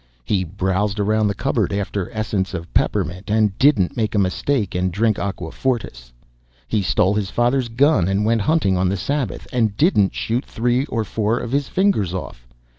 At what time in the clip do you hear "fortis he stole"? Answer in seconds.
5.51-7.13